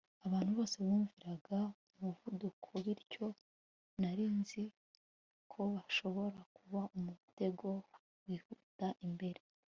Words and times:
Abantu 0.25 0.51
bose 0.57 0.77
bumviraga 0.85 1.59
umuvuduko 1.93 2.69
bityo 2.85 3.25
nari 4.01 4.25
nzi 4.39 4.63
ko 5.51 5.61
hashobora 5.81 6.39
kuba 6.55 6.79
umutego 6.97 7.67
wihuta 8.25 8.87
imbere 9.07 9.41